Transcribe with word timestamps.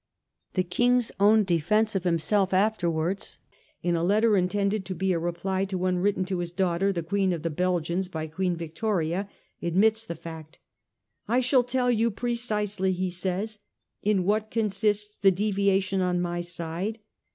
The 0.55 0.63
King's 0.63 1.11
own 1.19 1.43
defence 1.43 1.95
of 1.95 2.05
hims 2.05 2.31
elf 2.31 2.55
afterwards, 2.55 3.37
in 3.83 3.95
a 3.95 4.03
letter 4.03 4.35
intended 4.35 4.83
to 4.85 4.95
be 4.95 5.11
a 5.13 5.19
reply 5.19 5.63
to 5.65 5.77
one 5.77 5.99
written 5.99 6.25
to 6.25 6.39
his 6.39 6.51
daughter, 6.51 6.91
the 6.91 7.03
Queen 7.03 7.31
of 7.33 7.43
the 7.43 7.51
Belgians, 7.51 8.07
by 8.07 8.25
Queen 8.25 8.57
Yictoria, 8.57 9.29
admits 9.61 10.03
the 10.03 10.15
fact. 10.15 10.57
'I 11.27 11.41
shall 11.41 11.63
tell 11.63 11.91
you 11.91 12.09
precisely,' 12.09 12.93
he 12.93 13.11
says,' 13.11 13.59
in 14.01 14.23
what 14.23 14.49
consists 14.49 15.19
the 15.19 15.29
deviation 15.29 16.01
on 16.01 16.19
my 16.19 16.41
side. 16.41 16.97